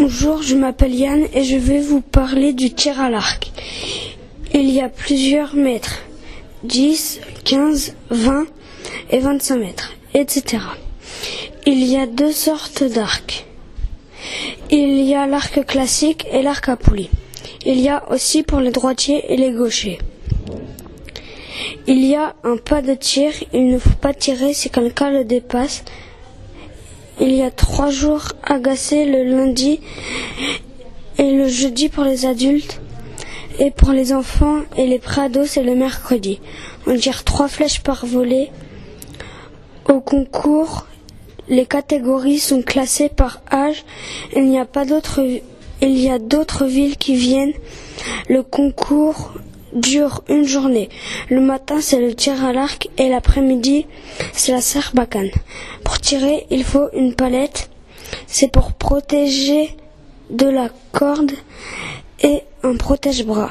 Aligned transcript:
Bonjour, 0.00 0.40
je 0.42 0.56
m'appelle 0.56 0.94
Yann 0.94 1.26
et 1.34 1.44
je 1.44 1.58
vais 1.58 1.78
vous 1.78 2.00
parler 2.00 2.54
du 2.54 2.72
tir 2.72 2.98
à 3.02 3.10
l'arc. 3.10 3.52
Il 4.54 4.70
y 4.70 4.80
a 4.80 4.88
plusieurs 4.88 5.54
mètres, 5.54 5.98
10, 6.64 7.20
15, 7.44 7.94
20 8.08 8.46
et 9.10 9.18
25 9.18 9.56
mètres, 9.56 9.92
etc. 10.14 10.62
Il 11.66 11.84
y 11.84 11.98
a 11.98 12.06
deux 12.06 12.32
sortes 12.32 12.82
d'arcs. 12.82 13.44
Il 14.70 15.02
y 15.06 15.14
a 15.14 15.26
l'arc 15.26 15.66
classique 15.66 16.26
et 16.32 16.40
l'arc 16.40 16.70
à 16.70 16.76
poulie. 16.76 17.10
Il 17.66 17.78
y 17.78 17.90
a 17.90 18.10
aussi 18.10 18.42
pour 18.42 18.60
les 18.60 18.70
droitiers 18.70 19.30
et 19.30 19.36
les 19.36 19.52
gauchers. 19.52 19.98
Il 21.86 22.02
y 22.06 22.14
a 22.14 22.36
un 22.42 22.56
pas 22.56 22.80
de 22.80 22.94
tir, 22.94 23.32
il 23.52 23.68
ne 23.68 23.78
faut 23.78 23.90
pas 24.00 24.14
tirer 24.14 24.54
si 24.54 24.70
quelqu'un 24.70 25.10
le 25.10 25.24
dépasse. 25.24 25.84
Il 27.18 27.34
y 27.34 27.42
a 27.42 27.50
trois 27.50 27.90
jours 27.90 28.28
agacés 28.44 29.04
le 29.06 29.24
lundi 29.24 29.80
et 31.18 31.32
le 31.32 31.48
jeudi 31.48 31.88
pour 31.88 32.04
les 32.04 32.26
adultes. 32.26 32.80
Et 33.58 33.70
pour 33.70 33.90
les 33.92 34.12
enfants 34.12 34.60
et 34.76 34.86
les 34.86 34.98
prados, 34.98 35.50
c'est 35.50 35.62
le 35.62 35.74
mercredi. 35.74 36.40
On 36.86 36.96
tire 36.96 37.24
trois 37.24 37.48
flèches 37.48 37.80
par 37.82 38.06
volée. 38.06 38.50
Au 39.86 40.00
concours, 40.00 40.86
les 41.48 41.66
catégories 41.66 42.38
sont 42.38 42.62
classées 42.62 43.10
par 43.10 43.42
âge. 43.52 43.84
Il 44.34 44.48
y 44.48 44.58
a 44.58 46.18
d'autres 46.18 46.64
villes 46.66 46.96
qui 46.96 47.16
viennent. 47.16 47.52
Le 48.28 48.42
concours 48.42 49.32
dure 49.72 50.22
une 50.28 50.46
journée. 50.46 50.88
Le 51.28 51.40
matin, 51.40 51.80
c'est 51.80 52.00
le 52.00 52.14
tir 52.14 52.44
à 52.44 52.52
l'arc 52.52 52.88
et 52.98 53.08
l'après-midi, 53.08 53.86
c'est 54.32 54.52
la 54.52 54.60
sarbacane. 54.60 55.30
Pour 55.84 56.00
tirer, 56.00 56.46
il 56.50 56.64
faut 56.64 56.88
une 56.94 57.14
palette. 57.14 57.70
C'est 58.26 58.50
pour 58.50 58.72
protéger 58.72 59.76
de 60.30 60.46
la 60.46 60.68
corde 60.92 61.32
et 62.22 62.42
un 62.62 62.76
protège-bras. 62.76 63.50